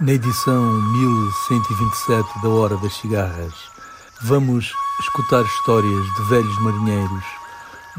[0.00, 3.52] Na edição 1127 da Hora das Cigarras,
[4.22, 7.24] vamos escutar histórias de velhos marinheiros,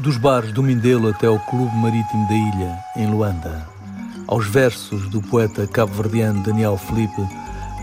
[0.00, 3.68] dos bares do Mindelo até ao Clube Marítimo da Ilha, em Luanda.
[4.26, 7.22] Aos versos do poeta cabo-verdiano Daniel Felipe,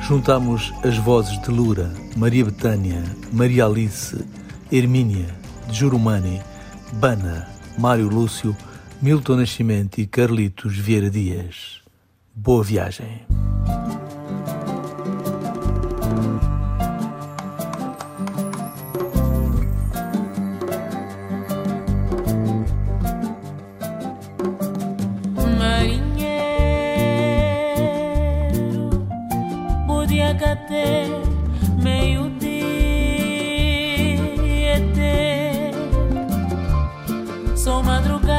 [0.02, 3.01] juntamos as vozes de Lura, Maria Betânia,
[3.32, 4.21] Maria Alice,
[4.70, 5.33] Hermínia,
[5.71, 6.42] Jurumani,
[6.92, 7.47] Bana,
[7.78, 8.54] Mário Lúcio,
[9.01, 11.82] Milton Nascimento e Carlitos Vieira Dias.
[12.36, 13.25] Boa viagem.
[30.39, 31.06] chega até
[31.84, 32.39] meio-dia.
[37.58, 38.39] Sou madrugada.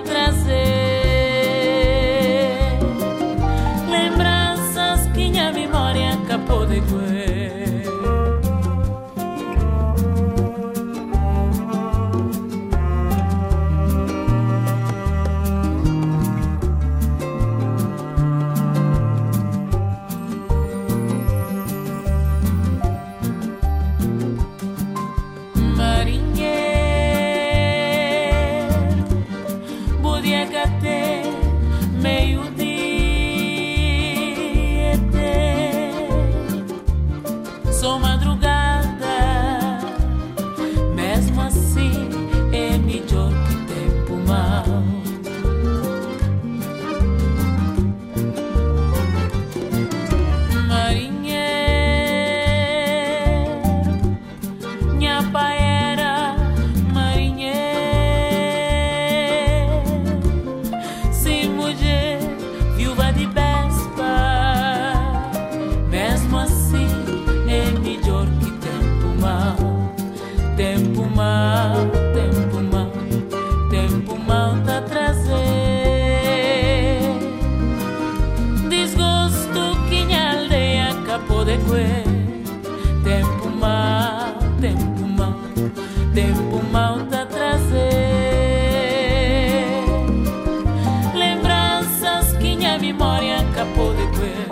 [83.03, 85.33] Tempo mal, tempo mal,
[86.13, 87.81] tempo mal tá trazer.
[91.15, 94.47] Lembranças que minha memória acabou de ter.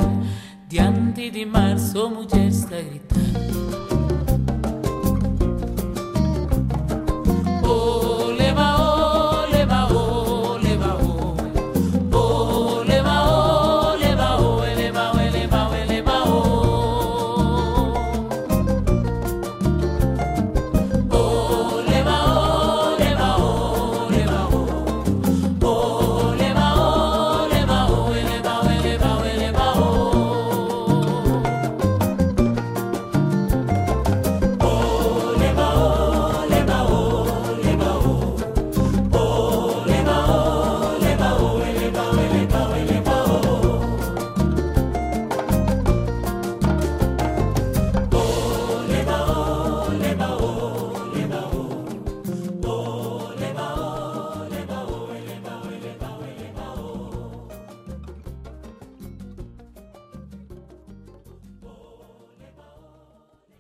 [0.68, 2.99] Diante de mar, sou mulher sagrada.